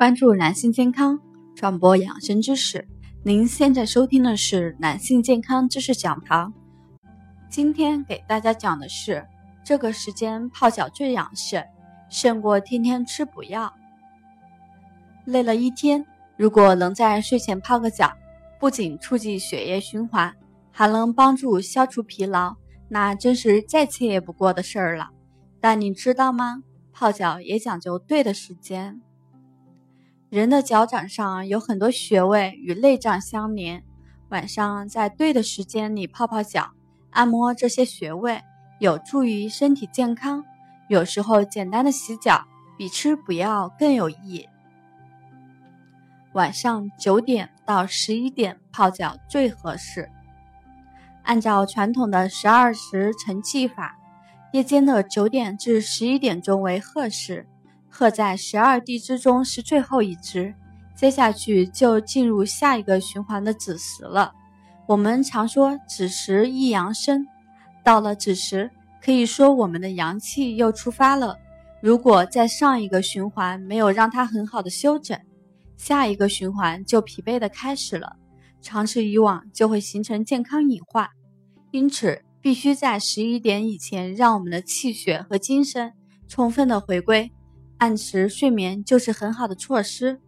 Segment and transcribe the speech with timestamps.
[0.00, 1.20] 关注男性健康，
[1.54, 2.88] 传播养生知识。
[3.22, 6.50] 您现在收听的是男性健康知识讲堂。
[7.50, 9.22] 今天给大家讲的是，
[9.62, 11.62] 这个时间泡脚最养肾，
[12.08, 13.70] 胜过天天吃补药。
[15.26, 16.02] 累了一天，
[16.34, 18.10] 如果能在睡前泡个脚，
[18.58, 20.34] 不仅促进血液循环，
[20.70, 22.56] 还能帮助消除疲劳，
[22.88, 25.10] 那真是再惬意不过的事儿了。
[25.60, 26.62] 但你知道吗？
[26.90, 29.02] 泡脚也讲究对的时间。
[30.30, 33.82] 人的脚掌上有很多穴位与内脏相连，
[34.28, 36.70] 晚上在对的时间里泡泡脚，
[37.10, 38.40] 按摩这些穴位，
[38.78, 40.44] 有助于身体健康。
[40.88, 42.44] 有时候简单的洗脚
[42.78, 44.48] 比吃补药更有益。
[46.34, 50.08] 晚上九点到十一点泡脚最合适。
[51.24, 53.98] 按照传统的十二时辰气法，
[54.52, 57.48] 夜间的九点至十一点钟为亥时。
[57.90, 60.54] 鹤在十二地支中是最后一支，
[60.94, 64.32] 接下去就进入下一个循环的子时了。
[64.86, 67.26] 我们常说子时一阳生，
[67.84, 68.70] 到了子时，
[69.02, 71.36] 可以说我们的阳气又出发了。
[71.82, 75.18] 如果在上一个循环没有让它很好的休整，
[75.76, 78.16] 下一个循环就疲惫的开始了，
[78.60, 81.08] 长此以往就会形成健康隐患。
[81.70, 85.92] 因此，必须在十一点以前让我们的气血和精神
[86.28, 87.30] 充分的回归。
[87.80, 90.20] 按时睡眠就是很好的措施。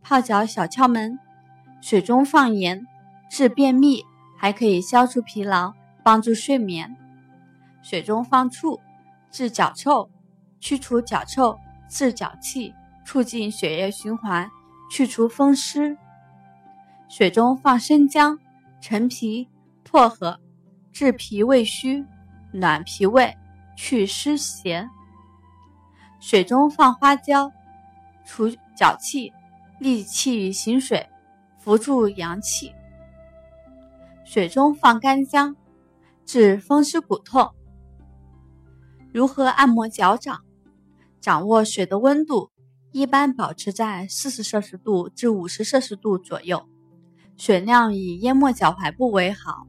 [0.00, 1.18] 泡脚小窍门：
[1.82, 2.86] 水中放盐，
[3.30, 4.02] 治便秘，
[4.34, 6.88] 还可以消除疲劳，帮助睡眠；
[7.82, 8.80] 水中放醋，
[9.30, 10.08] 治脚臭，
[10.60, 11.58] 去除脚臭，
[11.90, 12.72] 治脚气，
[13.04, 14.50] 促进血液循环，
[14.90, 15.94] 去除风湿；
[17.06, 18.38] 水中放生姜、
[18.80, 19.46] 陈皮、
[19.90, 20.40] 薄荷，
[20.90, 22.02] 治脾胃虚，
[22.50, 23.36] 暖脾胃，
[23.76, 24.88] 去湿邪。
[26.26, 27.52] 水中放花椒，
[28.24, 29.30] 除脚气，
[29.78, 31.06] 利气行水，
[31.58, 32.72] 扶助阳气。
[34.24, 35.54] 水中放干姜，
[36.24, 37.50] 治风湿骨痛。
[39.12, 40.40] 如何按摩脚掌？
[41.20, 42.50] 掌握水的温度，
[42.90, 46.66] 一般保持在四十摄氏度至五十摄氏度左右，
[47.36, 49.66] 水量以淹没脚踝部为好。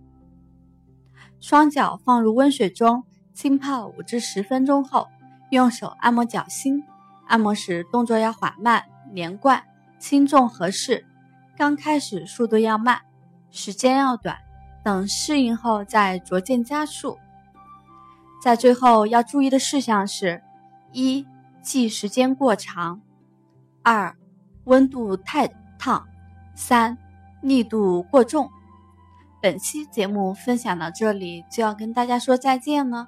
[1.42, 5.10] 双脚放入温水中，浸泡五至十分钟后。
[5.56, 6.84] 用手按摩脚心，
[7.28, 9.64] 按摩时动作要缓慢连贯，
[9.98, 11.06] 轻重合适。
[11.58, 13.02] 刚开始速度要慢，
[13.50, 14.38] 时间要短，
[14.84, 17.18] 等适应后再逐渐加速。
[18.44, 20.44] 在最后要注意的事项是：
[20.92, 21.26] 一、
[21.62, 23.00] 记时间过长；
[23.82, 24.16] 二、
[24.66, 25.48] 温度太
[25.80, 26.04] 烫；
[26.54, 26.98] 三、
[27.42, 28.50] 力度过重。
[29.42, 33.08] 本期节目分享到这里，就要跟大家说再见了。